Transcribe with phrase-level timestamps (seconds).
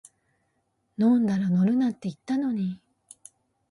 [0.97, 2.81] 飲んだら乗るなって言ったのに